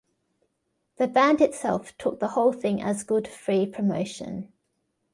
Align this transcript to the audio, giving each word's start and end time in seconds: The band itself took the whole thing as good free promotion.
The 0.97 1.05
band 1.07 1.41
itself 1.41 1.95
took 1.95 2.19
the 2.19 2.29
whole 2.29 2.53
thing 2.53 2.81
as 2.81 3.03
good 3.03 3.27
free 3.27 3.67
promotion. 3.67 4.51